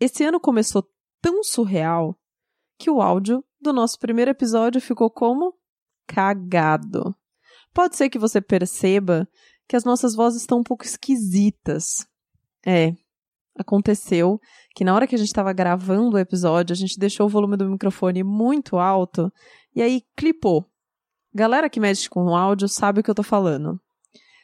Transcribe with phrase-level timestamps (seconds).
[0.00, 0.84] esse ano começou
[1.20, 2.16] tão surreal
[2.78, 5.54] que o áudio do nosso primeiro episódio ficou como
[6.06, 7.14] cagado.
[7.74, 9.28] Pode ser que você perceba
[9.68, 12.06] que as nossas vozes estão um pouco esquisitas.
[12.66, 12.92] É,
[13.58, 14.40] aconteceu
[14.74, 17.56] que na hora que a gente estava gravando o episódio, a gente deixou o volume
[17.56, 19.30] do microfone muito alto
[19.74, 20.64] e aí clipou.
[21.34, 23.78] Galera que mexe com o áudio sabe o que eu tô falando.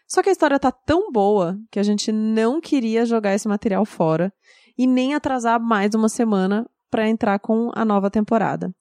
[0.07, 3.85] Só que a história tá tão boa que a gente não queria jogar esse material
[3.87, 4.33] fora
[4.77, 8.73] e nem atrasar mais uma semana para entrar com a nova temporada.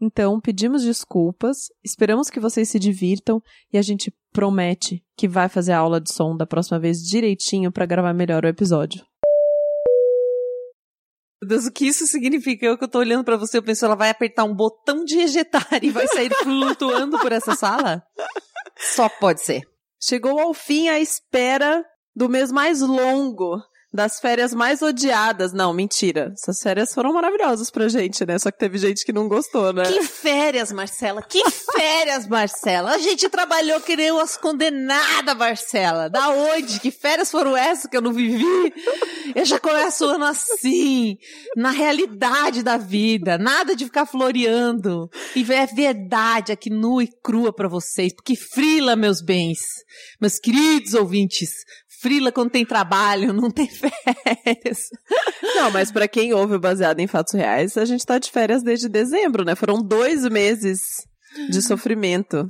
[0.00, 5.72] Então, pedimos desculpas, esperamos que vocês se divirtam e a gente promete que vai fazer
[5.72, 9.04] a aula de som da próxima vez direitinho para gravar melhor o episódio.
[11.40, 12.66] Meu Deus, o que isso significa?
[12.66, 15.18] Eu que eu tô olhando para você, eu penso, ela vai apertar um botão de
[15.18, 18.02] ejetar e vai sair flutuando por essa sala?
[18.76, 19.62] Só pode ser.
[20.00, 21.84] Chegou ao fim a espera
[22.14, 25.52] do mês mais longo das férias mais odiadas.
[25.52, 26.32] Não, mentira.
[26.32, 28.38] Essas férias foram maravilhosas pra gente, né?
[28.38, 29.84] Só que teve gente que não gostou, né?
[29.84, 31.22] Que férias, Marcela?
[31.22, 32.92] Que férias, Marcela?
[32.92, 36.08] A gente trabalhou que nem umas condenadas, Marcela.
[36.08, 36.80] Da onde?
[36.80, 38.72] Que férias foram essas que eu não vivi?
[39.34, 41.18] Eu já começo o ano assim,
[41.56, 43.36] na realidade da vida.
[43.36, 45.10] Nada de ficar floreando.
[45.36, 48.12] E é verdade aqui nua e crua pra vocês.
[48.14, 49.58] Porque frila, meus bens.
[50.20, 51.50] Meus queridos ouvintes.
[52.02, 54.88] Frila quando tem trabalho, não tem férias.
[55.54, 58.88] Não, mas para quem ouve baseado em fatos reais, a gente tá de férias desde
[58.88, 59.54] dezembro, né?
[59.54, 60.80] Foram dois meses
[61.48, 62.44] de sofrimento.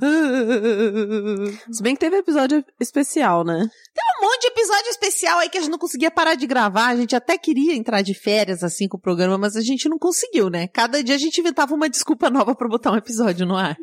[1.71, 3.59] Se bem que teve episódio especial, né?
[3.93, 6.87] Tem um monte de episódio especial aí que a gente não conseguia parar de gravar.
[6.87, 9.99] A gente até queria entrar de férias assim com o programa, mas a gente não
[9.99, 10.67] conseguiu, né?
[10.67, 13.77] Cada dia a gente inventava uma desculpa nova para botar um episódio no ar.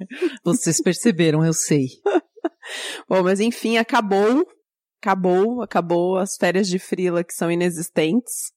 [0.44, 1.86] Vocês perceberam, eu sei.
[3.08, 4.44] Bom, mas enfim, acabou
[5.00, 8.52] acabou, acabou as férias de frila que são inexistentes.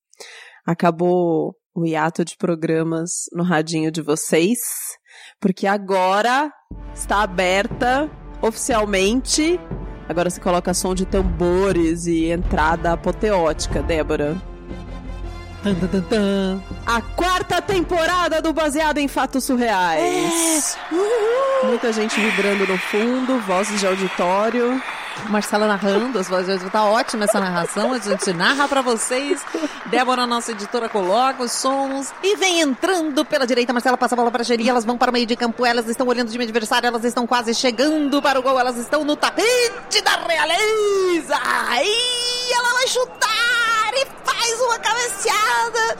[0.66, 4.59] Acabou o hiato de programas no radinho de vocês,
[5.39, 6.52] porque agora
[6.94, 9.59] está aberta oficialmente.
[10.07, 14.35] Agora se coloca som de tambores e entrada apoteótica, Débora.
[15.63, 20.78] Tan, tan, tan, A quarta temporada do Baseado em Fatos Surreais.
[20.91, 21.66] É.
[21.66, 24.81] Muita gente vibrando no fundo, vozes de auditório.
[25.29, 29.44] Marcela narrando, as vozes tá ótima essa narração, a gente narra para vocês.
[29.85, 33.73] Débora, nossa editora, coloca os sons e vem entrando pela direita.
[33.73, 36.07] Marcela passa a bola para Xeri, elas vão para o meio de campo, elas estão
[36.07, 40.18] olhando time adversário, elas estão quase chegando para o gol, elas estão no tapete da
[40.28, 41.35] realeza.
[41.81, 45.97] E ela vai chutar e faz uma cabeceada.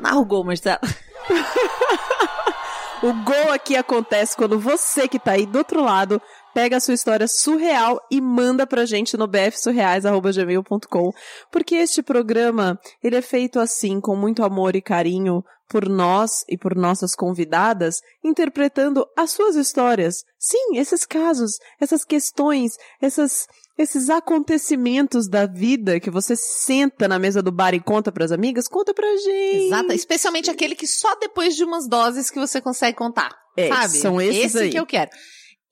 [0.00, 0.80] Narra o gol, Marcela.
[3.02, 6.20] o gol aqui acontece quando você que tá aí do outro lado
[6.54, 11.10] pega a sua história surreal e manda pra gente no bfsurreais.gmail.com,
[11.50, 16.56] porque este programa, ele é feito assim, com muito amor e carinho por nós e
[16.56, 20.24] por nossas convidadas, interpretando as suas histórias.
[20.38, 27.42] Sim, esses casos, essas questões, essas esses acontecimentos da vida que você senta na mesa
[27.42, 29.66] do bar e conta para as amigas, conta pra gente.
[29.66, 33.34] Exato, especialmente aquele que só depois de umas doses que você consegue contar.
[33.56, 33.98] É, sabe?
[33.98, 34.70] são esses Esse aí.
[34.70, 35.10] que eu quero.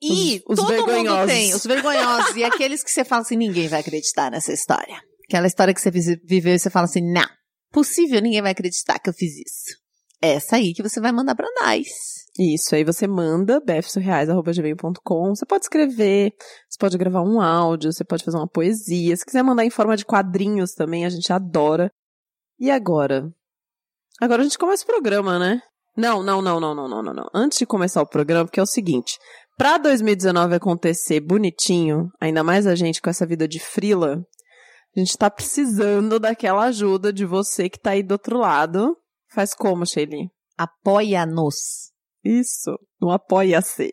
[0.03, 1.31] E Os- os todo mundo vergonhosos.
[1.33, 2.35] tem, os vergonhosos.
[2.35, 5.01] e aqueles que você fala assim, ninguém vai acreditar nessa história.
[5.29, 7.25] Aquela história que você viveu e você fala assim, não,
[7.71, 9.77] possível, ninguém vai acreditar que eu fiz isso.
[10.21, 11.87] Essa aí que você vai mandar pra nós.
[12.39, 15.35] Isso, aí você manda bfsurreais.gmail.com.
[15.35, 16.31] Você pode escrever,
[16.69, 19.15] você pode gravar um áudio, você pode fazer uma poesia.
[19.15, 21.91] Se quiser mandar em forma de quadrinhos também, a gente adora.
[22.59, 23.29] E agora?
[24.21, 25.61] Agora a gente começa o programa, né?
[25.95, 27.29] Não, não, não, não, não, não, não, não.
[27.33, 29.17] Antes de começar o programa, porque é o seguinte.
[29.57, 34.25] Pra 2019 acontecer bonitinho, ainda mais a gente com essa vida de frila,
[34.95, 38.95] a gente tá precisando daquela ajuda de você que tá aí do outro lado.
[39.33, 40.29] Faz como, Shelly?
[40.57, 41.91] Apoia-nos.
[42.23, 43.91] Isso, no Apoia-se.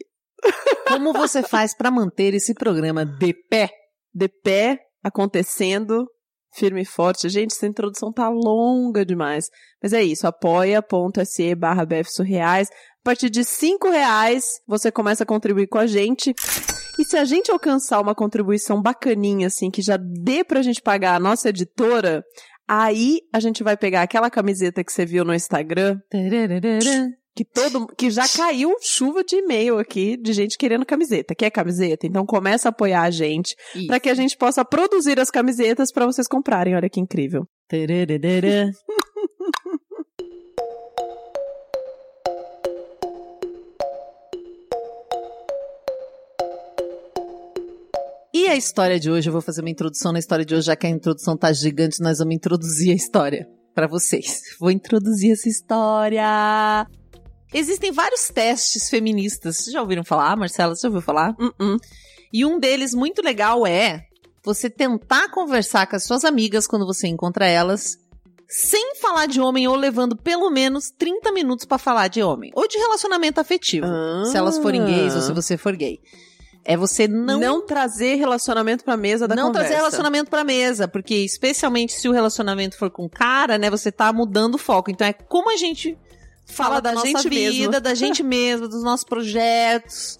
[0.86, 3.70] Como você faz pra manter esse programa de pé?
[4.12, 6.06] De pé, acontecendo,
[6.54, 7.28] firme e forte.
[7.28, 9.46] Gente, essa introdução tá longa demais.
[9.82, 12.68] Mas é isso, apoia.se barra bfsurreais.
[13.02, 16.34] A partir de cinco reais, você começa a contribuir com a gente.
[16.98, 21.14] E se a gente alcançar uma contribuição bacaninha, assim, que já dê pra gente pagar
[21.14, 22.22] a nossa editora,
[22.68, 25.98] aí a gente vai pegar aquela camiseta que você viu no Instagram,
[27.34, 31.34] que todo que já caiu chuva de e-mail aqui de gente querendo camiseta.
[31.34, 32.06] Quer camiseta?
[32.06, 33.54] Então começa a apoiar a gente
[33.86, 36.76] para que a gente possa produzir as camisetas para vocês comprarem.
[36.76, 37.46] Olha que incrível.
[48.50, 50.86] a história de hoje, eu vou fazer uma introdução na história de hoje, já que
[50.86, 53.46] a introdução tá gigante, nós vamos introduzir a história.
[53.72, 54.42] para vocês.
[54.58, 56.86] Vou introduzir essa história.
[57.54, 59.56] Existem vários testes feministas.
[59.56, 60.74] Vocês já ouviram falar, Marcela?
[60.74, 61.30] Você já ouviu falar?
[61.38, 61.78] Uh -uh.
[62.32, 64.02] E um deles muito legal é
[64.44, 67.96] você tentar conversar com as suas amigas quando você encontra elas,
[68.48, 72.50] sem falar de homem ou levando pelo menos 30 minutos para falar de homem.
[72.54, 73.86] Ou de relacionamento afetivo.
[73.86, 74.24] Ah.
[74.26, 76.00] Se elas forem gays ou se você for gay.
[76.64, 77.40] É você não.
[77.40, 79.68] Não, trazer relacionamento pra mesa da não conversa.
[79.68, 84.12] trazer relacionamento pra mesa, porque especialmente se o relacionamento for com cara, né, você tá
[84.12, 84.90] mudando o foco.
[84.90, 85.98] Então é como a gente
[86.46, 87.80] fala, Fala da, da nossa gente vida, mesmo.
[87.80, 90.18] da gente mesmo, dos nossos projetos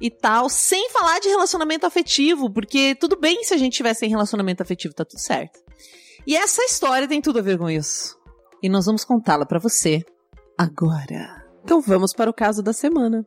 [0.00, 4.08] e tal, sem falar de relacionamento afetivo, porque tudo bem se a gente tiver sem
[4.08, 5.60] relacionamento afetivo, tá tudo certo.
[6.26, 8.18] E essa história tem tudo a ver com isso.
[8.62, 10.02] E nós vamos contá-la pra você
[10.58, 11.44] agora.
[11.62, 13.26] Então vamos para o caso da semana.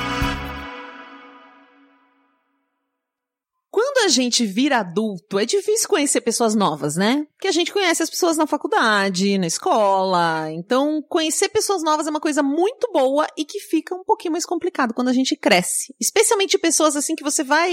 [4.11, 7.25] Gente vira adulto, é difícil conhecer pessoas novas, né?
[7.33, 10.51] Porque a gente conhece as pessoas na faculdade, na escola.
[10.51, 14.45] Então, conhecer pessoas novas é uma coisa muito boa e que fica um pouquinho mais
[14.45, 15.95] complicado quando a gente cresce.
[15.99, 17.71] Especialmente pessoas assim que você vai.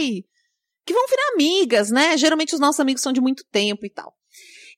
[0.87, 2.17] que vão virar amigas, né?
[2.17, 4.14] Geralmente os nossos amigos são de muito tempo e tal.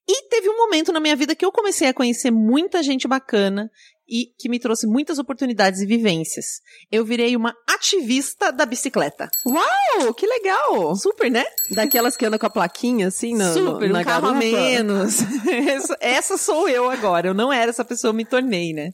[0.08, 3.70] E teve um momento na minha vida que eu comecei a conhecer muita gente bacana
[4.10, 6.60] e que me trouxe muitas oportunidades e vivências.
[6.90, 9.30] Eu virei uma ativista da bicicleta.
[9.46, 10.96] Uau, que legal!
[10.96, 11.44] Super, né?
[11.70, 15.20] Daquelas que andam com a plaquinha assim na, Super, na um carro a menos.
[15.46, 17.28] essa, essa sou eu agora.
[17.28, 18.90] Eu não era essa pessoa, eu me tornei, né?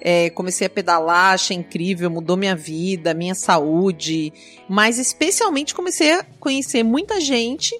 [0.00, 4.32] É, comecei a pedalar, achei incrível, mudou minha vida, minha saúde,
[4.68, 7.74] mas especialmente comecei a conhecer muita gente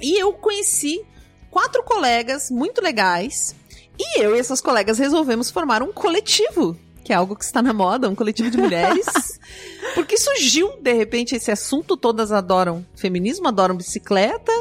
[0.00, 1.04] e eu conheci
[1.50, 3.56] quatro colegas muito legais
[3.98, 7.72] e eu e essas colegas resolvemos formar um coletivo, que é algo que está na
[7.72, 9.06] moda, um coletivo de mulheres,
[9.94, 14.52] porque surgiu de repente esse assunto, todas adoram feminismo, adoram bicicleta,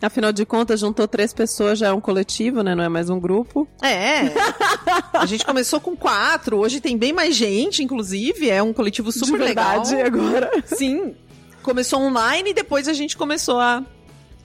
[0.00, 2.72] Afinal de contas, juntou três pessoas, já é um coletivo, né?
[2.74, 3.66] Não é mais um grupo.
[3.82, 4.32] É.
[5.12, 8.48] A gente começou com quatro, hoje tem bem mais gente, inclusive.
[8.48, 10.06] É um coletivo super De verdade, legal.
[10.06, 10.62] agora.
[10.66, 11.16] Sim.
[11.64, 13.82] Começou online e depois a gente começou a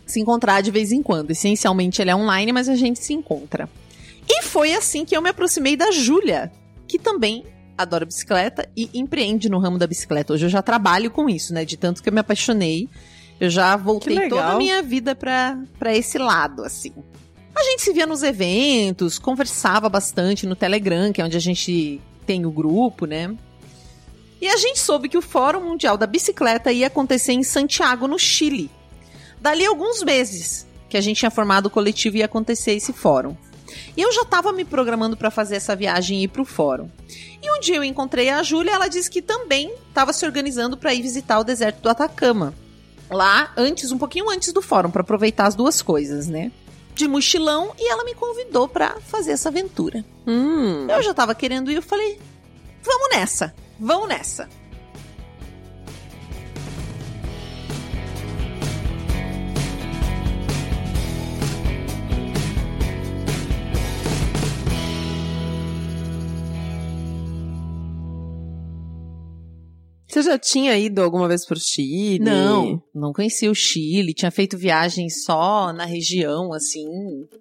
[0.07, 1.29] se encontrar de vez em quando.
[1.29, 3.69] Essencialmente ele é online, mas a gente se encontra.
[4.27, 6.51] E foi assim que eu me aproximei da Júlia,
[6.87, 7.45] que também
[7.77, 10.33] adora bicicleta e empreende no ramo da bicicleta.
[10.33, 11.65] Hoje eu já trabalho com isso, né?
[11.65, 12.87] De tanto que eu me apaixonei.
[13.39, 16.93] Eu já voltei toda a minha vida pra, pra esse lado, assim.
[17.55, 22.01] A gente se via nos eventos, conversava bastante no Telegram, que é onde a gente
[22.25, 23.35] tem o grupo, né?
[24.41, 28.19] E a gente soube que o Fórum Mundial da Bicicleta ia acontecer em Santiago, no
[28.19, 28.69] Chile.
[29.39, 33.35] Dali alguns meses que a gente tinha formado o coletivo e ia acontecer esse fórum.
[33.95, 36.89] E eu já estava me programando para fazer essa viagem e ir pro fórum.
[37.41, 40.93] E um dia eu encontrei a Júlia, ela disse que também estava se organizando para
[40.93, 42.53] ir visitar o deserto do Atacama.
[43.09, 46.51] Lá antes, um pouquinho antes do fórum, para aproveitar as duas coisas, né?
[46.95, 50.05] De mochilão e ela me convidou para fazer essa aventura.
[50.25, 50.87] Hum.
[50.89, 52.19] Eu já tava querendo ir, eu falei:
[52.81, 53.53] "Vamos nessa.
[53.79, 54.49] Vamos nessa".
[70.13, 72.19] Você já tinha ido alguma vez pro Chile?
[72.23, 76.85] Não, não conhecia o Chile, tinha feito viagens só na região, assim,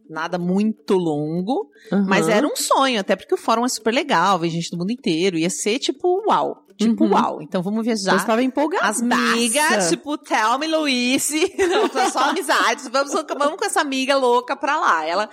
[0.09, 2.07] nada muito longo, Aham.
[2.09, 4.91] mas era um sonho, até porque o fórum é super legal, vem gente do mundo
[4.91, 7.13] inteiro, ia ser tipo uau, tipo Uhum.
[7.13, 7.43] uau.
[7.43, 8.17] Então vamos viajar.
[8.17, 8.87] estava empolgada.
[8.87, 10.69] As amigas, tipo, Thelma e
[11.69, 15.05] não, foi só amizades, vamos, vamos com essa amiga louca pra lá.
[15.07, 15.29] Ela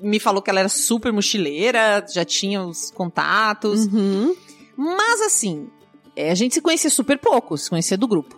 [0.00, 4.36] me falou que ela era super mochileira, já tinha os contatos, Uhum.
[4.76, 5.68] mas assim,
[6.16, 8.36] a gente se conhecia super pouco, se conhecia do grupo.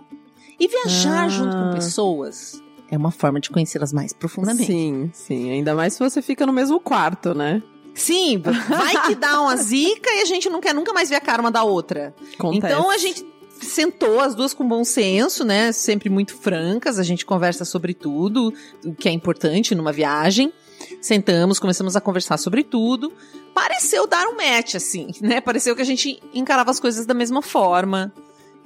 [0.59, 1.29] E viajar Ah.
[1.29, 4.67] junto com pessoas é uma forma de conhecê-las mais profundamente.
[4.73, 5.51] Sim, sim.
[5.51, 7.63] Ainda mais se você fica no mesmo quarto, né?
[7.95, 11.21] Sim, vai que dá uma zica e a gente não quer nunca mais ver a
[11.21, 12.15] cara uma da outra.
[12.39, 12.73] Acontece.
[12.73, 13.27] Então a gente
[13.61, 15.73] sentou as duas com bom senso, né?
[15.73, 18.53] Sempre muito francas, a gente conversa sobre tudo,
[18.85, 20.53] o que é importante numa viagem.
[21.01, 23.13] Sentamos, começamos a conversar sobre tudo.
[23.55, 25.41] Pareceu dar um match, assim, né?
[25.41, 28.13] Pareceu que a gente encarava as coisas da mesma forma.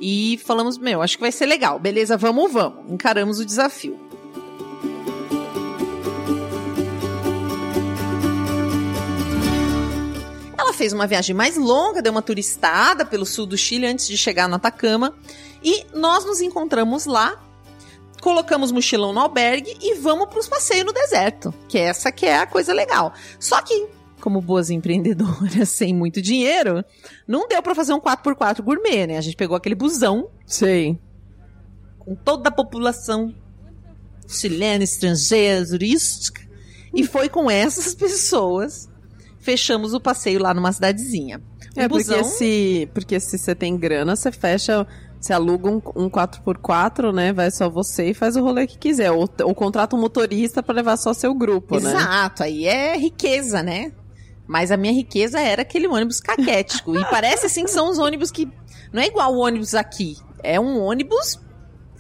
[0.01, 1.79] E falamos, meu, acho que vai ser legal.
[1.79, 2.91] Beleza, vamos, vamos.
[2.91, 3.99] Encaramos o desafio.
[10.59, 14.17] Ela fez uma viagem mais longa, deu uma turistada pelo sul do Chile antes de
[14.17, 15.15] chegar no Atacama.
[15.63, 17.41] E nós nos encontramos lá,
[18.23, 21.53] colocamos mochilão no albergue e vamos para os passeios no deserto.
[21.69, 23.13] Que essa que é a coisa legal.
[23.39, 23.89] Só que,
[24.21, 26.85] como boas empreendedoras sem muito dinheiro,
[27.27, 29.19] não deu para fazer um 4x4 gourmet, né?
[29.19, 30.97] A gente pegou aquele busão Sei.
[31.99, 33.35] com toda a população
[34.29, 36.41] chilena, estrangeira, turística,
[36.95, 38.89] e foi com essas pessoas.
[39.41, 41.43] Fechamos o passeio lá numa cidadezinha.
[41.75, 44.87] É, porque busão- se, porque se você tem grana, você fecha,
[45.23, 47.33] você aluga um, um 4x4, né?
[47.33, 49.13] Vai só você e faz o rolê que quiser.
[49.13, 51.93] Ou, ou contrata um motorista pra levar só seu grupo, né?
[51.93, 53.93] Exato, aí é riqueza, né?
[54.49, 56.99] Mas a minha riqueza era aquele ônibus caquético.
[56.99, 58.51] e parece assim que são os ônibus que.
[58.93, 60.17] Não é igual o ônibus aqui.
[60.43, 61.41] É um ônibus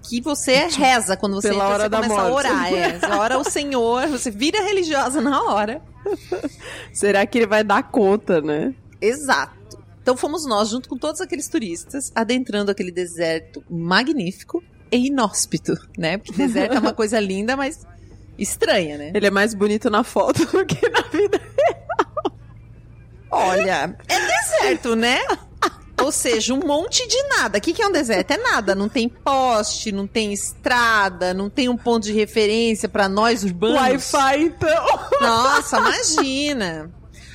[0.02, 2.48] que você reza quando você, Pela entra, hora você da começa a morte.
[2.48, 2.74] orar.
[2.74, 5.80] É, você ora o Senhor, você vira religiosa na hora.
[6.92, 8.74] Será que ele vai dar conta, né?
[9.00, 9.62] Exato.
[10.02, 16.18] Então fomos nós, junto com todos aqueles turistas, adentrando aquele deserto magnífico e inóspito, né?
[16.18, 17.87] Porque deserto é uma coisa linda, mas
[18.37, 19.12] estranha, né?
[19.14, 21.40] Ele é mais bonito na foto do que na vida.
[23.30, 25.21] Olha, é deserto, né?
[26.02, 27.59] Ou seja, um monte de nada.
[27.59, 28.32] O que, que é um deserto?
[28.32, 28.75] É nada.
[28.75, 33.76] Não tem poste, não tem estrada, não tem um ponto de referência pra nós urbanos.
[33.80, 34.87] Wi-Fi, então.
[35.21, 36.90] Nossa, imagina.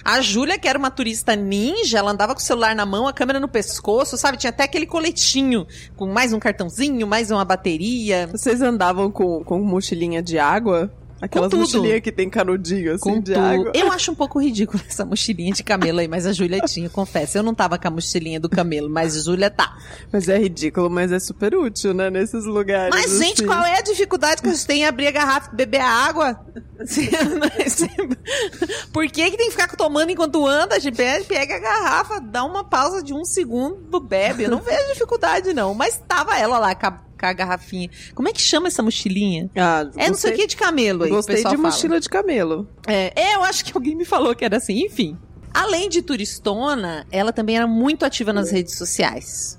[0.07, 3.11] A Júlia, que era uma turista ninja, ela andava com o celular na mão, a
[3.11, 4.37] câmera no pescoço, sabe?
[4.37, 8.25] Tinha até aquele coletinho com mais um cartãozinho, mais uma bateria.
[8.27, 10.89] Vocês andavam com, com mochilinha de água?
[11.21, 13.43] Aquelas mochilinhas que tem canudinho, assim, Com de tudo.
[13.43, 13.71] água.
[13.73, 17.37] Eu acho um pouco ridículo essa mochilinha de camelo aí, mas a Júlia tinha, confesso.
[17.37, 19.75] Eu não tava com a mochilinha do camelo, mas a Júlia tá.
[20.11, 22.09] Mas é ridículo, mas é super útil, né?
[22.09, 22.93] Nesses lugares.
[22.93, 23.45] Mas, gente, assim.
[23.45, 25.89] qual é a dificuldade que a gente tem em abrir a garrafa e beber a
[25.89, 26.39] água?
[28.93, 30.75] Por que, que tem que ficar tomando enquanto anda?
[30.75, 34.43] A gente pega, pega a garrafa, dá uma pausa de um segundo, bebe.
[34.43, 35.73] Eu não vejo dificuldade, não.
[35.73, 36.75] Mas tava ela lá
[37.17, 37.89] com a, garrafinha.
[38.13, 39.49] Como é que chama essa mochilinha?
[39.55, 41.09] Ah, É não sei o que de camelo aí.
[41.09, 41.57] Gostei de fala.
[41.57, 42.67] mochila de camelo.
[42.87, 44.85] É, é, eu acho que alguém me falou que era assim.
[44.85, 45.17] Enfim.
[45.53, 49.57] Além de turistona, ela também era muito ativa nas redes sociais.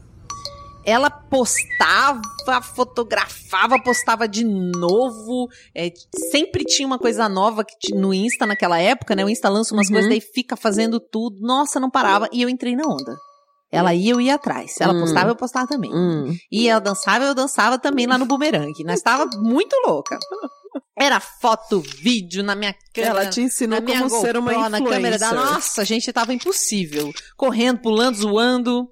[0.85, 2.23] Ela postava,
[2.63, 5.49] fotografava, postava de novo.
[5.75, 5.93] é,
[6.31, 9.25] sempre tinha uma coisa nova no Insta naquela época, né?
[9.25, 9.95] O Insta lança umas Uhum.
[9.95, 11.41] coisas, daí fica fazendo tudo.
[11.41, 12.29] Nossa, não parava.
[12.33, 13.17] E eu entrei na onda.
[13.71, 14.77] Ela ia, eu ia atrás.
[14.81, 15.01] Ela Hum.
[15.01, 15.91] postava, eu postava também.
[15.95, 16.35] Hum.
[16.51, 18.83] E ela dançava, eu dançava também lá no bumerangue.
[18.85, 20.19] Nós estava muito louca.
[20.99, 23.21] Era foto, vídeo na minha câmera.
[23.21, 25.53] Ela te ensinou na minha como ser uma GoPro, na câmera da influencer.
[25.55, 27.13] nossa, gente, tava impossível.
[27.37, 28.89] Correndo, pulando, zoando.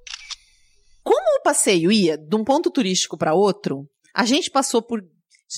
[1.02, 5.00] Como o passeio ia de um ponto turístico para outro, a gente passou por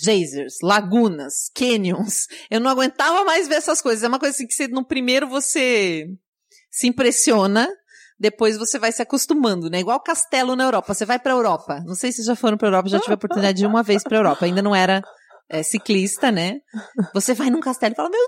[0.05, 2.27] geysers, lagunas, canyons.
[2.51, 4.05] Eu não aguentava mais ver essas coisas.
[4.05, 6.07] É uma coisa assim que você, no primeiro você
[6.71, 7.69] se impressiona,
[8.19, 9.81] depois você vai se acostumando, né?
[9.81, 10.93] Igual castelo na Europa.
[10.93, 11.81] Você vai pra Europa.
[11.87, 14.03] Não sei se já foram pra Europa, já tive a oportunidade de ir uma vez
[14.03, 14.45] pra Europa.
[14.45, 15.03] Ainda não era
[15.49, 16.61] é, ciclista, né?
[17.15, 18.21] Você vai num castelo e fala: Meu!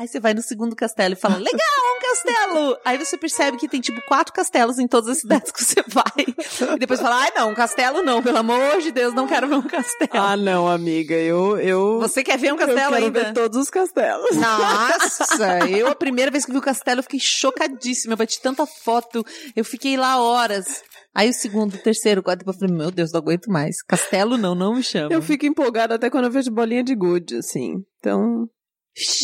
[0.00, 2.78] Aí você vai no segundo castelo e fala: Legal, um castelo!
[2.86, 6.74] Aí você percebe que tem tipo quatro castelos em todas as cidades que você vai.
[6.74, 9.56] E depois fala: Ai, não, um castelo não, pelo amor de Deus, não quero ver
[9.56, 10.10] um castelo.
[10.14, 11.14] Ah, não, amiga.
[11.14, 11.58] Eu.
[11.58, 13.24] eu Você quer ver um eu castelo quero ainda?
[13.24, 14.34] ver todos os castelos.
[14.36, 18.14] Nossa, eu a primeira vez que vi o castelo eu fiquei chocadíssima.
[18.14, 19.22] Eu bati tanta foto,
[19.54, 20.82] eu fiquei lá horas.
[21.14, 23.82] Aí o segundo, o terceiro, o quarto, eu falei, meu Deus, não aguento mais.
[23.82, 25.12] Castelo não, não me chama.
[25.12, 27.84] Eu fico empolgada até quando eu vejo bolinha de gude, assim.
[27.98, 28.48] Então,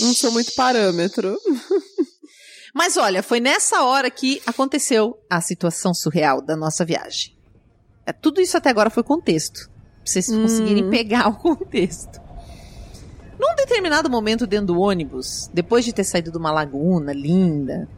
[0.00, 1.36] não sou muito parâmetro.
[2.74, 7.34] Mas olha, foi nessa hora que aconteceu a situação surreal da nossa viagem.
[8.04, 9.68] É, tudo isso até agora foi contexto.
[9.70, 10.42] Pra vocês Hum.
[10.42, 12.20] conseguirem pegar o contexto.
[13.38, 17.88] Num determinado momento dentro do ônibus, depois de ter saído de uma laguna linda,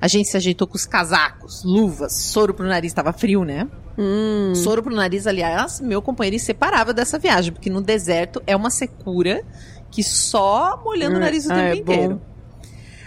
[0.00, 3.68] a gente se ajeitou com os casacos, luvas, soro pro nariz, tava frio, né?
[3.98, 4.54] Hum.
[4.54, 9.44] Soro pro nariz, aliás, meu companheiro inseparável dessa viagem, porque no deserto é uma secura
[9.90, 12.14] que só molhando o Hum, nariz o ah, tempo é inteiro.
[12.16, 12.30] bom.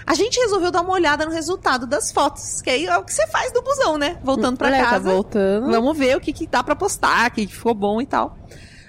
[0.05, 3.13] A gente resolveu dar uma olhada no resultado das fotos, que aí é o que
[3.13, 4.17] você faz do busão, né?
[4.21, 5.09] Voltando pra Olha, tá casa.
[5.13, 5.71] voltando.
[5.71, 8.37] Vamos ver o que, que dá pra postar, o que, que ficou bom e tal.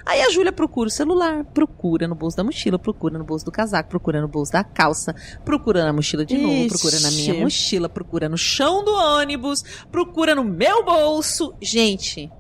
[0.05, 3.53] Aí a Júlia procura o celular, procura no bolso da mochila, procura no bolso do
[3.53, 6.69] casaco, procura no bolso da calça, procura na mochila de novo, Ixi.
[6.69, 11.55] procura na minha mochila, procura no chão do ônibus, procura no meu bolso.
[11.63, 12.31] Gente.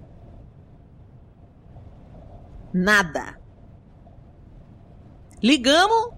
[2.72, 3.38] Nada.
[5.44, 6.08] Ligamos.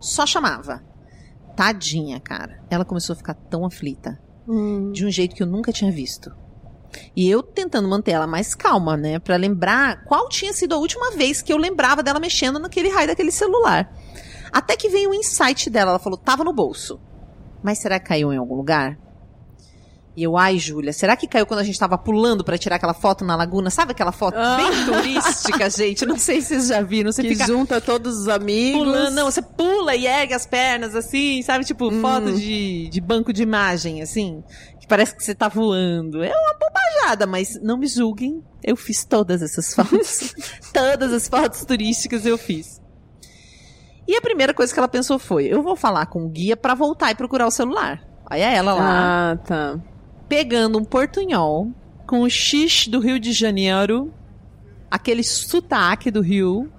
[0.00, 0.82] Só chamava.
[1.54, 2.62] Tadinha, cara.
[2.70, 4.90] Ela começou a ficar tão aflita Hum.
[4.90, 6.34] de um jeito que eu nunca tinha visto.
[7.14, 9.18] E eu tentando manter ela mais calma, né?
[9.18, 13.08] Pra lembrar qual tinha sido a última vez que eu lembrava dela mexendo naquele raio
[13.08, 13.92] daquele celular.
[14.50, 15.90] Até que veio o insight dela.
[15.90, 16.98] Ela falou: tava no bolso.
[17.62, 18.98] Mas será que caiu em algum lugar?
[20.18, 22.92] E eu, ai, Júlia, será que caiu quando a gente tava pulando para tirar aquela
[22.92, 23.70] foto na laguna?
[23.70, 24.56] Sabe aquela foto ah.
[24.56, 26.04] bem turística, gente?
[26.04, 27.12] Não sei se vocês já viram.
[27.12, 28.82] Você que fica junta todos os amigos.
[28.82, 31.64] Pulando, não, você pula e ergue as pernas, assim, sabe?
[31.64, 32.00] Tipo, hum.
[32.00, 34.42] foto de, de banco de imagem, assim.
[34.80, 36.20] Que parece que você tá voando.
[36.20, 38.42] É uma bobajada, mas não me julguem.
[38.60, 40.34] Eu fiz todas essas fotos.
[40.74, 42.82] todas as fotos turísticas eu fiz.
[44.04, 46.74] E a primeira coisa que ela pensou foi: eu vou falar com o guia para
[46.74, 48.02] voltar e procurar o celular.
[48.28, 49.30] Aí é ela lá.
[49.30, 49.80] Ah, tá
[50.28, 51.72] pegando um portunhol
[52.06, 54.12] com o X do Rio de Janeiro,
[54.90, 56.70] aquele sotaque do Rio,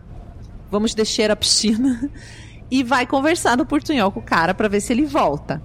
[0.69, 2.09] vamos descer a piscina,
[2.69, 5.61] e vai conversar no portunhol com o cara para ver se ele volta.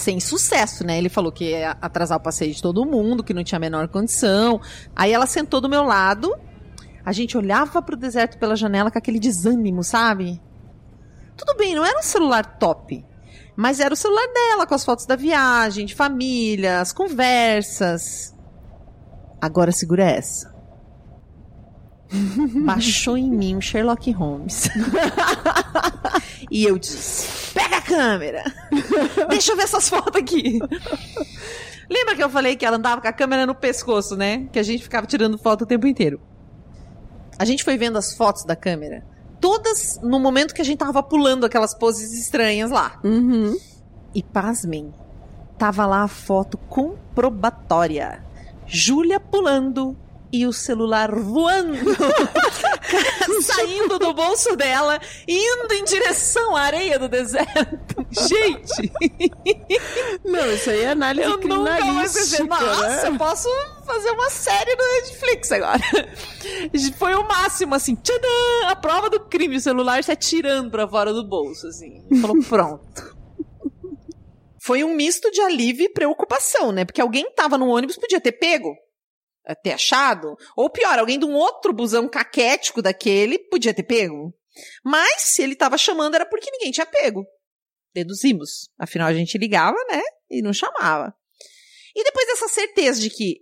[0.00, 0.98] Sem sucesso, né?
[0.98, 3.86] Ele falou que ia atrasar o passeio de todo mundo, que não tinha a menor
[3.88, 4.60] condição.
[4.96, 6.34] Aí ela sentou do meu lado,
[7.04, 10.40] a gente olhava pro deserto pela janela com aquele desânimo, sabe?
[11.36, 13.04] Tudo bem, não era um celular top,
[13.56, 18.34] mas era o celular dela, com as fotos da viagem, de família, as conversas.
[19.40, 20.49] Agora segura essa.
[22.64, 24.68] Baixou em mim um Sherlock Holmes.
[26.50, 28.44] e eu disse: pega a câmera!
[29.28, 30.58] Deixa eu ver essas fotos aqui.
[31.88, 34.48] Lembra que eu falei que ela andava com a câmera no pescoço, né?
[34.52, 36.20] Que a gente ficava tirando foto o tempo inteiro.
[37.38, 39.04] A gente foi vendo as fotos da câmera.
[39.40, 43.00] Todas no momento que a gente tava pulando aquelas poses estranhas lá.
[43.02, 43.58] Uhum.
[44.14, 44.92] E pasmem,
[45.56, 48.22] tava lá a foto comprobatória.
[48.66, 49.96] Júlia pulando
[50.32, 51.76] e o celular voando,
[53.42, 58.06] saindo do bolso dela, indo em direção à areia do deserto.
[58.10, 58.92] Gente!
[60.24, 61.36] Não, isso aí é análise eu.
[61.38, 63.08] Nunca mais dizer, Nossa, né?
[63.08, 63.48] eu posso
[63.84, 65.80] fazer uma série no Netflix agora.
[66.96, 71.12] Foi o máximo, assim, tchadã, a prova do crime, o celular se atirando pra fora
[71.12, 72.04] do bolso, assim.
[72.20, 73.18] Falou, pronto.
[74.62, 76.84] Foi um misto de alívio e preocupação, né?
[76.84, 78.76] Porque alguém tava no ônibus, podia ter pego.
[79.46, 80.36] Eh, ter achado.
[80.56, 84.34] Ou pior, alguém de um outro busão caquético daquele podia ter pego.
[84.84, 87.24] Mas se ele estava chamando era porque ninguém tinha pego.
[87.94, 88.68] Deduzimos.
[88.78, 90.02] Afinal, a gente ligava, né?
[90.30, 91.14] E não chamava.
[91.94, 93.40] E depois dessa certeza de que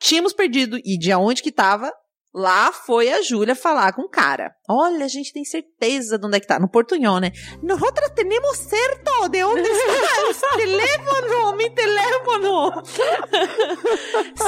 [0.00, 1.92] tínhamos perdido e de onde que estava,
[2.38, 4.54] Lá foi a Júlia falar com o cara.
[4.68, 6.60] Olha, a gente tem certeza de onde é que tá.
[6.60, 7.32] No portunhol, né?
[7.62, 9.66] Nosotras temos certo de onde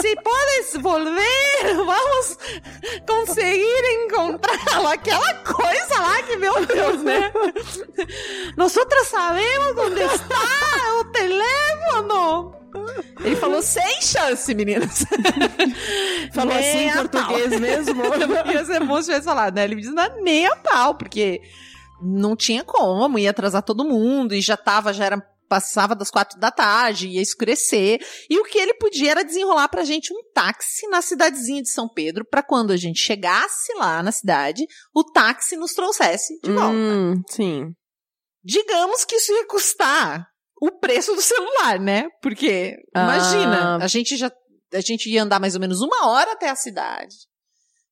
[0.00, 2.38] Se podes volver, vamos
[3.06, 4.88] conseguir encontrá-lo.
[4.88, 7.32] Aquela coisa lá que, meu Deus, né?
[8.56, 12.58] Nosotras sabemos onde está o teléfono.
[13.24, 15.04] Ele falou sem chance, meninas.
[16.32, 17.60] falou nem assim em português pau.
[17.60, 18.02] mesmo.
[18.52, 19.64] ia ser bom se tivesse falado, né?
[19.64, 21.42] Ele me disse, não, nem a pau, porque
[22.00, 26.38] não tinha como, ia atrasar todo mundo e já tava, já era passava das quatro
[26.38, 30.86] da tarde, ia escurecer, e o que ele podia era desenrolar pra gente um táxi
[30.88, 35.56] na cidadezinha de São Pedro, para quando a gente chegasse lá na cidade, o táxi
[35.56, 36.74] nos trouxesse de volta.
[36.74, 37.72] Hum, sim.
[38.44, 40.26] Digamos que isso ia custar
[40.60, 42.08] o preço do celular, né?
[42.22, 43.84] Porque, imagina, ah.
[43.84, 44.30] a gente já,
[44.72, 47.16] a gente ia andar mais ou menos uma hora até a cidade.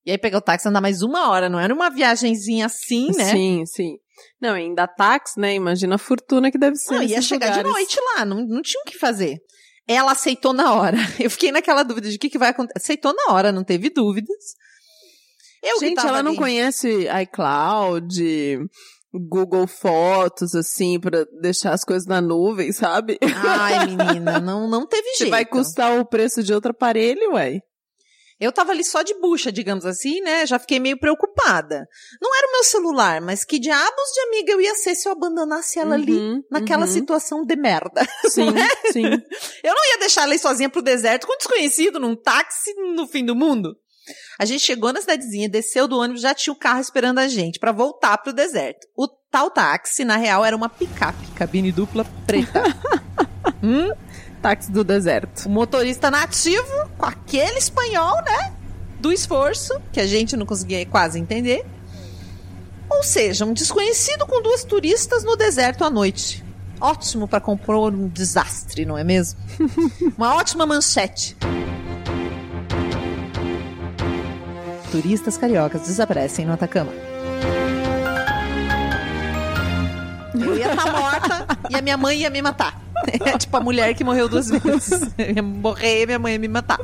[0.04, 3.10] E aí pegar o táxi e andar mais uma hora, não era uma viagenzinha assim,
[3.16, 3.32] né?
[3.32, 3.96] Sim, sim.
[4.40, 5.54] Não, ainda táxi, né?
[5.54, 6.94] Imagina a fortuna que deve ser.
[6.94, 7.64] Não, ia chegar lugares.
[7.64, 9.38] de noite lá, não, não tinha o que fazer.
[9.88, 10.96] Ela aceitou na hora.
[11.18, 12.78] Eu fiquei naquela dúvida de o que, que vai acontecer.
[12.78, 14.36] Aceitou na hora, não teve dúvidas.
[15.62, 16.22] Eu Gente, ela ali.
[16.22, 18.68] não conhece iCloud,
[19.12, 23.18] Google Fotos, assim, para deixar as coisas na nuvem, sabe?
[23.22, 25.30] Ai, menina, não, não teve jeito.
[25.30, 27.60] Vai custar o preço de outro aparelho, ué.
[28.38, 30.46] Eu tava ali só de bucha, digamos assim, né?
[30.46, 31.88] Já fiquei meio preocupada.
[32.20, 35.12] Não era o meu celular, mas que diabos de amiga eu ia ser se eu
[35.12, 36.92] abandonasse ela uhum, ali, naquela uhum.
[36.92, 38.06] situação de merda.
[38.28, 38.92] Sim, é?
[38.92, 39.04] sim.
[39.64, 43.06] Eu não ia deixar ela ir sozinha pro deserto com um desconhecido num táxi no
[43.06, 43.74] fim do mundo.
[44.38, 47.58] A gente chegou na cidadezinha, desceu do ônibus, já tinha o carro esperando a gente
[47.58, 48.86] para voltar pro deserto.
[48.96, 52.62] O tal táxi, na real, era uma picape, cabine dupla preta.
[53.62, 53.90] hum?
[54.46, 55.46] Táxi do deserto.
[55.46, 58.52] O motorista nativo, com aquele espanhol, né?
[59.00, 61.66] Do esforço, que a gente não conseguia quase entender.
[62.88, 66.44] Ou seja, um desconhecido com duas turistas no deserto à noite.
[66.80, 69.40] Ótimo para compor um desastre, não é mesmo?
[70.16, 71.36] Uma ótima manchete.
[74.92, 76.92] turistas cariocas desaparecem no Atacama.
[80.32, 82.85] Eu ia estar tá morta e a minha mãe ia me matar.
[83.24, 85.02] É tipo a mulher que morreu duas vezes.
[85.18, 86.78] Eu ia morrer e minha mãe ia me matar.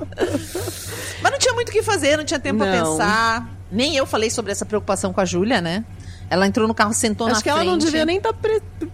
[1.22, 2.90] Mas não tinha muito o que fazer, não tinha tempo pra Não.
[2.92, 3.48] pensar.
[3.70, 5.85] Nem eu falei sobre essa preocupação com a Júlia, né?
[6.29, 7.62] Ela entrou no carro, sentou Acho na que frente.
[7.62, 8.35] ela não devia nem estar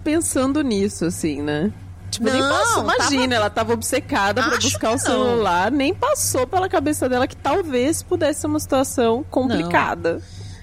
[0.03, 1.73] pensando nisso, assim, né?
[2.11, 2.85] Tipo, nem Não, passou.
[2.85, 4.99] tava- Imagina, ela tava obcecada pra Acho buscar que o não.
[4.99, 10.21] celular, nem passou pela cabeça dela que talvez pudesse ser uma situação complicada.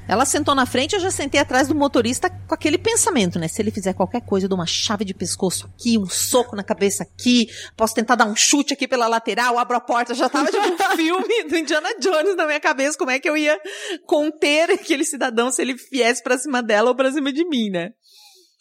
[0.08, 3.48] Ela sentou na frente, eu já sentei atrás do motorista com aquele pensamento, né?
[3.48, 6.64] Se ele fizer qualquer coisa, eu dou uma chave de pescoço aqui, um soco na
[6.64, 10.52] cabeça aqui, posso tentar dar um chute aqui pela lateral, abro a porta, já tava
[10.52, 13.60] tipo um filme do Indiana Jones na minha cabeça, como é que eu ia
[14.06, 17.92] conter aquele cidadão se ele viesse pra cima dela ou pra cima de mim, né?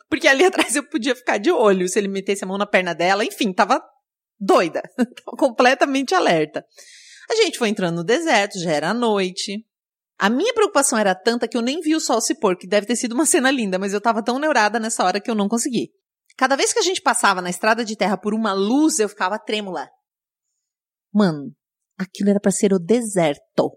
[0.08, 2.94] Porque ali atrás eu podia ficar de olho, se ele metesse a mão na perna
[2.94, 3.82] dela, enfim, tava
[4.40, 6.64] doida, tava completamente alerta.
[7.30, 9.64] A gente foi entrando no deserto, já era noite.
[10.18, 12.86] A minha preocupação era tanta que eu nem vi o sol se pôr, que deve
[12.86, 15.48] ter sido uma cena linda, mas eu tava tão neurada nessa hora que eu não
[15.48, 15.90] consegui.
[16.36, 19.38] Cada vez que a gente passava na estrada de terra por uma luz, eu ficava
[19.38, 19.88] trêmula.
[21.12, 21.54] Mano,
[21.98, 23.70] aquilo era pra ser o deserto.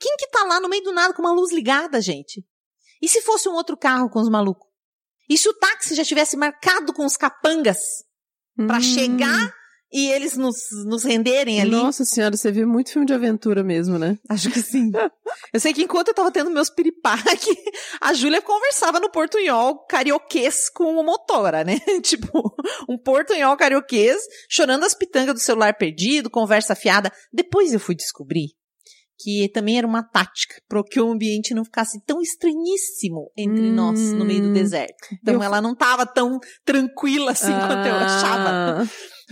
[0.00, 2.44] Quem que tá lá no meio do nada com uma luz ligada, gente?
[3.00, 4.66] E se fosse um outro carro com os malucos?
[5.28, 7.78] E se o táxi já tivesse marcado com os capangas
[8.66, 8.82] pra Hum.
[8.82, 9.54] chegar
[9.92, 11.70] e eles nos, nos renderem ali?
[11.70, 14.18] Nossa senhora, você viu muito filme de aventura mesmo, né?
[14.28, 14.90] Acho que sim.
[15.52, 17.50] Eu sei que enquanto eu tava tendo meus piripaque,
[18.00, 21.78] a Júlia conversava no portunhol carioquês com o motora, né?
[22.02, 22.54] tipo,
[22.88, 27.10] um portunhol carioquês, chorando as pitangas do celular perdido, conversa fiada.
[27.32, 28.48] Depois eu fui descobrir
[29.18, 33.74] que também era uma tática para que o ambiente não ficasse tão estranhíssimo entre Hum.
[33.74, 35.08] nós no meio do deserto.
[35.22, 38.88] Então Eu- ela não tava tão tranquila assim quanto eu achava.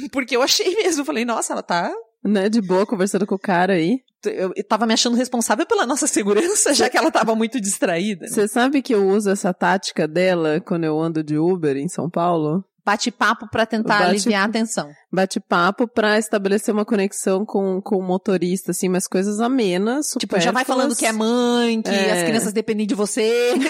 [0.08, 1.92] Porque eu achei mesmo, falei, nossa, ela tá
[2.24, 3.98] Né, de boa, conversando com o cara aí.
[4.24, 8.22] eu tava me achando responsável pela nossa segurança, já que ela tava muito distraída.
[8.26, 8.28] né?
[8.28, 12.08] Você sabe que eu uso essa tática dela quando eu ando de Uber em São
[12.10, 12.64] Paulo?
[12.90, 14.90] Bate-papo pra tentar Bate- aliviar a tensão.
[15.12, 20.50] Bate-papo pra estabelecer uma conexão com, com o motorista, assim, mas coisas amenas, Tipo, já
[20.50, 22.12] vai falando que é mãe, que É.
[22.20, 23.55] as crianças dependem de você.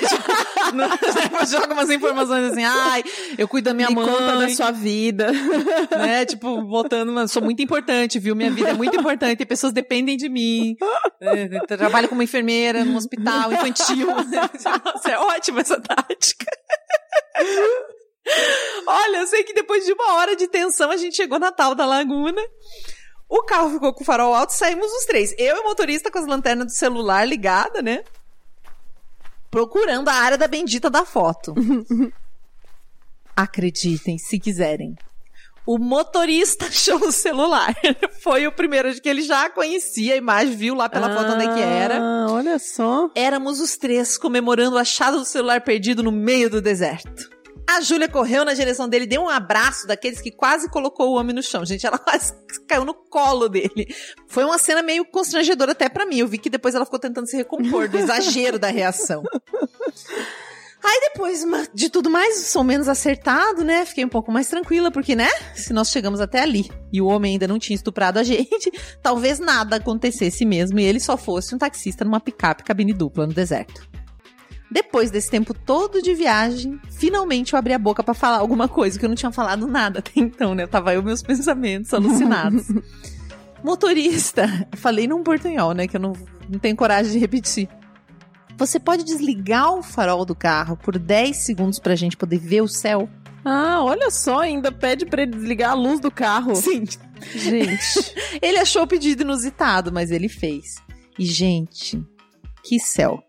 [0.70, 3.02] Tipo, joga umas informações assim, ai,
[3.36, 4.06] eu cuido da minha Me mãe.
[4.06, 5.30] conta da sua vida.
[5.96, 6.24] né?
[6.24, 8.36] Tipo, botando, uma, sou muito importante, viu?
[8.36, 10.76] Minha vida é muito importante, e pessoas dependem de mim.
[11.20, 14.06] É, trabalho como enfermeira no hospital infantil.
[14.06, 16.46] Nossa, é ótima essa tática.
[18.86, 21.74] Olha, eu sei que depois de uma hora de tensão a gente chegou na tal
[21.74, 22.42] da laguna.
[23.28, 25.32] O carro ficou com o farol alto, saímos os três.
[25.38, 28.02] Eu e o motorista com as lanternas do celular ligada, né?
[29.50, 31.54] Procurando a área da bendita da foto.
[33.36, 34.96] Acreditem, se quiserem.
[35.64, 37.74] O motorista achou o celular.
[38.20, 41.44] Foi o primeiro de que ele já conhecia a imagem, viu lá pela foto onde
[41.44, 42.00] é que era.
[42.00, 43.08] Ah, olha só.
[43.14, 47.39] Éramos os três comemorando o achado do celular perdido no meio do deserto.
[47.70, 51.32] A Júlia correu na direção dele, deu um abraço daqueles que quase colocou o homem
[51.32, 51.64] no chão.
[51.64, 52.34] Gente, ela quase
[52.66, 53.86] caiu no colo dele.
[54.26, 56.18] Foi uma cena meio constrangedora até pra mim.
[56.18, 59.22] Eu vi que depois ela ficou tentando se recompor do exagero da reação.
[60.82, 63.84] Aí depois de tudo mais, ou menos acertado, né?
[63.84, 65.28] Fiquei um pouco mais tranquila, porque, né?
[65.54, 69.38] Se nós chegamos até ali e o homem ainda não tinha estuprado a gente, talvez
[69.38, 73.88] nada acontecesse mesmo e ele só fosse um taxista numa picape cabine dupla no deserto.
[74.70, 78.98] Depois desse tempo todo de viagem, finalmente eu abri a boca pra falar alguma coisa,
[78.98, 80.66] que eu não tinha falado nada até então, né?
[80.66, 82.66] Tava eu meus pensamentos alucinados.
[83.64, 85.86] Motorista, falei num portunhol, né?
[85.86, 86.12] Que eu não,
[86.48, 87.68] não tenho coragem de repetir.
[88.56, 92.68] Você pode desligar o farol do carro por 10 segundos pra gente poder ver o
[92.68, 93.08] céu?
[93.44, 96.54] Ah, olha só, ainda pede pra ele desligar a luz do carro.
[96.54, 96.84] Sim.
[97.34, 98.14] Gente.
[98.40, 100.76] Ele achou o pedido inusitado, mas ele fez.
[101.18, 102.02] E, gente,
[102.62, 103.22] que céu.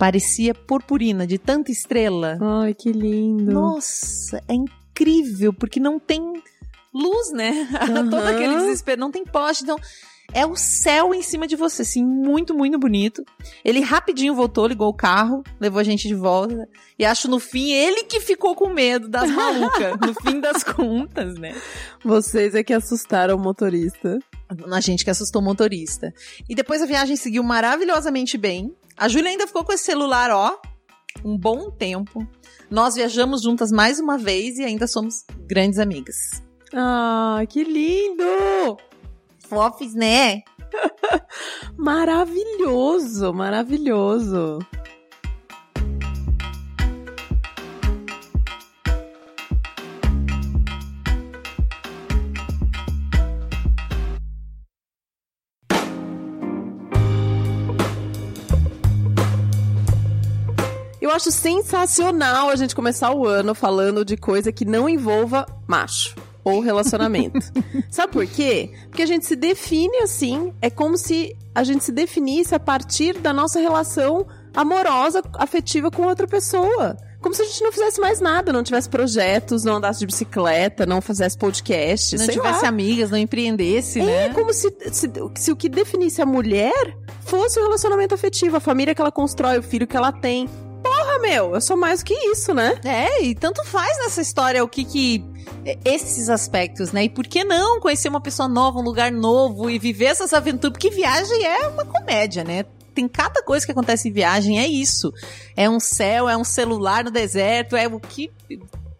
[0.00, 2.38] Parecia purpurina de tanta estrela.
[2.40, 3.52] Ai, que lindo.
[3.52, 6.42] Nossa, é incrível, porque não tem
[6.94, 7.68] luz, né?
[7.86, 8.30] Todo Aham.
[8.30, 9.76] aquele desespero, não tem poste, então
[10.32, 13.22] é o céu em cima de você, assim, muito, muito bonito.
[13.62, 16.66] Ele rapidinho voltou, ligou o carro, levou a gente de volta,
[16.98, 21.34] e acho no fim ele que ficou com medo das malucas, no fim das contas,
[21.34, 21.54] né?
[22.02, 24.18] Vocês é que assustaram o motorista.
[24.72, 26.10] A gente que assustou o motorista.
[26.48, 28.74] E depois a viagem seguiu maravilhosamente bem.
[29.00, 30.60] A Júlia ainda ficou com esse celular, ó,
[31.24, 32.28] um bom tempo.
[32.70, 36.42] Nós viajamos juntas mais uma vez e ainda somos grandes amigas.
[36.74, 38.76] Ah, que lindo!
[39.48, 40.42] Fofes, né?
[41.78, 44.58] Maravilhoso, maravilhoso.
[61.10, 66.14] Eu acho sensacional a gente começar o ano falando de coisa que não envolva macho
[66.44, 67.40] ou relacionamento.
[67.90, 68.70] Sabe por quê?
[68.88, 73.18] Porque a gente se define assim, é como se a gente se definisse a partir
[73.18, 76.96] da nossa relação amorosa, afetiva com outra pessoa.
[77.20, 80.86] Como se a gente não fizesse mais nada, não tivesse projetos, não andasse de bicicleta,
[80.86, 82.68] não fizesse podcast, Não tivesse lá.
[82.68, 84.28] amigas, não empreendesse, É né?
[84.32, 88.94] como se, se, se o que definisse a mulher fosse o relacionamento afetivo, a família
[88.94, 90.48] que ela constrói, o filho que ela tem.
[91.30, 92.76] Meu, eu sou mais do que isso, né?
[92.84, 95.24] É, e tanto faz nessa história o que que.
[95.84, 97.04] Esses aspectos, né?
[97.04, 100.72] E por que não conhecer uma pessoa nova, um lugar novo e viver essas aventuras?
[100.72, 102.64] Porque viagem é uma comédia, né?
[102.92, 105.12] Tem cada coisa que acontece em viagem, é isso.
[105.56, 108.28] É um céu, é um celular no deserto, é o que.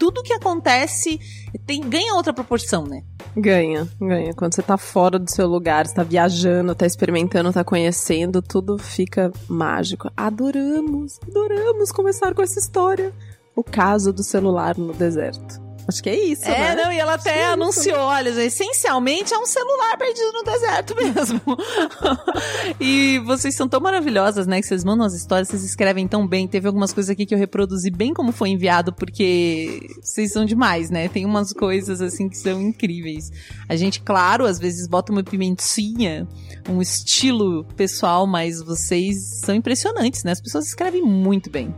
[0.00, 1.20] Tudo que acontece
[1.66, 3.04] tem, ganha outra proporção, né?
[3.36, 4.32] Ganha, ganha.
[4.32, 8.78] Quando você tá fora do seu lugar, você tá viajando, tá experimentando, tá conhecendo, tudo
[8.78, 10.10] fica mágico.
[10.16, 13.12] Adoramos, adoramos começar com essa história.
[13.54, 15.69] O caso do celular no deserto.
[15.90, 16.84] Acho que é isso, É, né?
[16.84, 20.42] não, e ela até é isso, anunciou, olha, gente, essencialmente é um celular perdido no
[20.44, 21.40] deserto mesmo.
[22.80, 26.46] e vocês são tão maravilhosas, né, que vocês mandam as histórias, vocês escrevem tão bem.
[26.46, 30.90] Teve algumas coisas aqui que eu reproduzi bem como foi enviado, porque vocês são demais,
[30.90, 31.08] né?
[31.08, 33.30] Tem umas coisas, assim, que são incríveis.
[33.68, 36.26] A gente, claro, às vezes bota uma pimentinha,
[36.68, 40.32] um estilo pessoal, mas vocês são impressionantes, né?
[40.32, 41.74] As pessoas escrevem muito bem.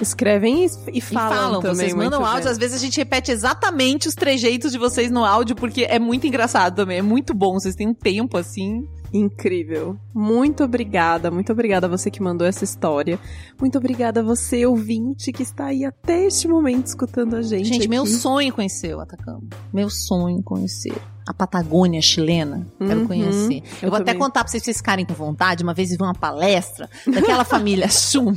[0.00, 2.52] Escrevem e, e E falam, falam, também vocês mandam áudio, bem.
[2.52, 6.26] às vezes a gente repete exatamente os trejeitos de vocês no áudio, porque é muito
[6.26, 8.86] engraçado também, é muito bom, vocês têm um tempo assim.
[9.12, 9.96] Incrível.
[10.14, 13.18] Muito obrigada, muito obrigada a você que mandou essa história.
[13.58, 17.68] Muito obrigada a você, ouvinte, que está aí até este momento escutando a gente.
[17.68, 18.12] Gente, meu aqui.
[18.12, 19.42] sonho conhecer o Atacama.
[19.72, 20.94] Meu sonho conhecer.
[21.26, 23.56] A Patagônia chilena, quero Uhum, conhecer.
[23.56, 24.18] Eu, eu vou até também.
[24.20, 25.62] contar pra vocês, vocês ficarem com vontade.
[25.64, 28.36] Uma vez eu vi uma palestra daquela família Schumann,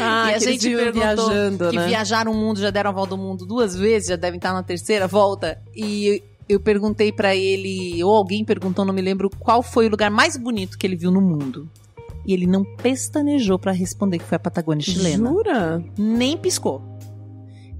[0.00, 1.86] Ah, E a gente perguntou viajando, que né?
[1.88, 4.62] viajaram o mundo, já deram a volta ao mundo duas vezes, já devem estar na
[4.62, 5.58] terceira volta.
[5.74, 10.10] E eu perguntei pra ele, ou alguém perguntou, não me lembro, qual foi o lugar
[10.10, 11.68] mais bonito que ele viu no mundo.
[12.24, 15.28] E ele não pestanejou pra responder que foi a Patagônia chilena.
[15.28, 15.82] Jura?
[15.98, 16.80] Nem piscou.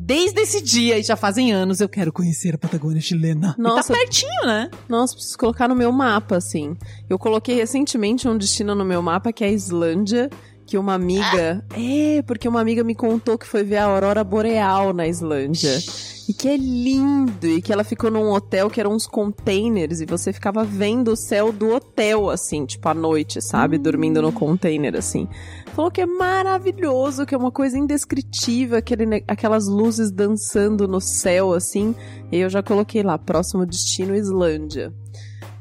[0.04, 3.54] Desde esse dia, e já fazem anos, eu quero conhecer a Patagônia chilena.
[3.56, 3.92] Nossa.
[3.92, 4.68] E tá pertinho, né?
[4.88, 6.76] Nossa, preciso colocar no meu mapa, assim.
[7.08, 10.28] Eu coloquei recentemente um destino no meu mapa que é a Islândia.
[10.72, 11.62] Que uma amiga.
[11.76, 15.78] É, porque uma amiga me contou que foi ver a aurora boreal na Islândia.
[16.26, 17.46] E que é lindo.
[17.46, 20.00] E que ela ficou num hotel que eram uns containers.
[20.00, 23.76] E você ficava vendo o céu do hotel, assim, tipo à noite, sabe?
[23.76, 25.28] Dormindo no container, assim.
[25.74, 31.52] Falou que é maravilhoso, que é uma coisa indescritível, aquele, aquelas luzes dançando no céu,
[31.52, 31.94] assim.
[32.32, 34.90] E eu já coloquei lá, próximo destino, Islândia.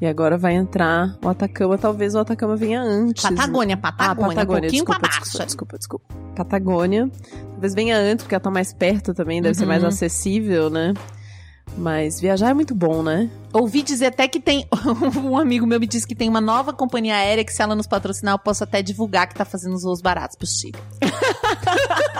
[0.01, 3.21] E agora vai entrar o Atacama, talvez o Atacama venha antes.
[3.21, 6.13] Patagônia, Ah, Patagônia, um desculpa, desculpa, desculpa, desculpa.
[6.35, 7.07] Patagônia.
[7.51, 9.67] Talvez venha antes, porque ela tá mais perto também, deve ser Uhum.
[9.69, 10.95] mais acessível, né?
[11.77, 13.29] Mas viajar é muito bom, né?
[13.53, 14.67] Ouvi dizer até que tem.
[15.23, 17.85] um amigo meu me disse que tem uma nova companhia aérea que, se ela nos
[17.87, 20.73] patrocinar, eu posso até divulgar que tá fazendo os voos baratos pro Chile.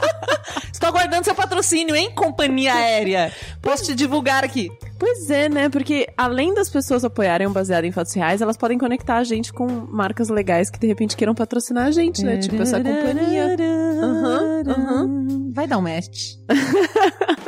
[0.72, 3.32] Estou aguardando seu patrocínio, hein, companhia aérea?
[3.62, 4.70] Posso te divulgar aqui.
[4.98, 5.70] Pois é, né?
[5.70, 9.52] Porque além das pessoas apoiarem o baseado em fatos reais, elas podem conectar a gente
[9.52, 12.38] com marcas legais que de repente queiram patrocinar a gente, né?
[12.38, 13.56] Tipo essa companhia.
[14.02, 15.52] Aham, aham.
[15.54, 16.36] Vai dar um match.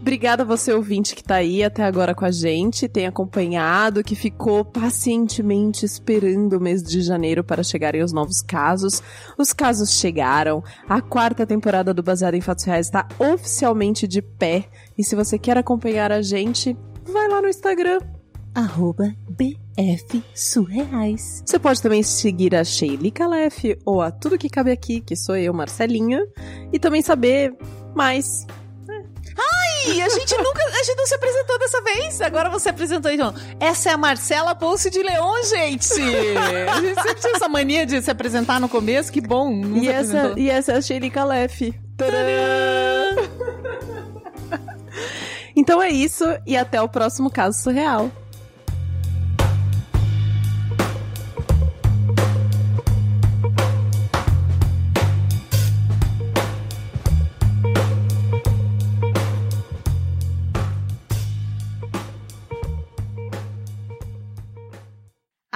[0.00, 4.16] Obrigada a você, ouvinte, que tá aí até agora com a gente, tem acompanhado, que
[4.16, 9.02] ficou pacientemente esperando o mês de janeiro para chegarem os novos casos.
[9.36, 14.64] Os casos chegaram, a quarta temporada do Baseado em Fatos Reais está oficialmente de pé.
[14.96, 17.98] E se você quer acompanhar a gente, vai lá no Instagram.
[18.54, 21.42] Arroba BF Surreais.
[21.44, 25.36] Você pode também seguir a Sheili Calef ou a Tudo Que Cabe Aqui, que sou
[25.36, 26.26] eu, Marcelinha,
[26.72, 27.54] e também saber
[27.94, 28.46] mais
[29.86, 30.62] A gente nunca.
[30.62, 32.20] A gente não se apresentou dessa vez.
[32.20, 33.34] Agora você apresentou, então.
[33.58, 35.92] Essa é a Marcela Bolse de Leon, gente.
[36.68, 39.12] A gente sempre tinha essa mania de se apresentar no começo.
[39.12, 39.50] Que bom.
[39.76, 40.38] E essa, apresentou.
[40.38, 41.74] e essa é a Sheili Calef.
[45.56, 48.10] Então é isso, e até o próximo caso surreal.